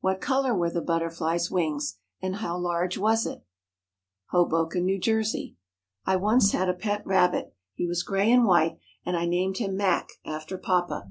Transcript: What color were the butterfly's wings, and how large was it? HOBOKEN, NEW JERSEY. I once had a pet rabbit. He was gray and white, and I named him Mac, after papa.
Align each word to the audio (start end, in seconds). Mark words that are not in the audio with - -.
What 0.00 0.20
color 0.20 0.54
were 0.54 0.68
the 0.68 0.82
butterfly's 0.82 1.50
wings, 1.50 1.96
and 2.20 2.36
how 2.36 2.54
large 2.58 2.98
was 2.98 3.24
it? 3.24 3.46
HOBOKEN, 4.30 4.84
NEW 4.84 4.98
JERSEY. 4.98 5.56
I 6.04 6.16
once 6.16 6.52
had 6.52 6.68
a 6.68 6.74
pet 6.74 7.00
rabbit. 7.06 7.54
He 7.72 7.86
was 7.86 8.02
gray 8.02 8.30
and 8.30 8.44
white, 8.44 8.76
and 9.06 9.16
I 9.16 9.24
named 9.24 9.56
him 9.56 9.74
Mac, 9.74 10.10
after 10.26 10.58
papa. 10.58 11.10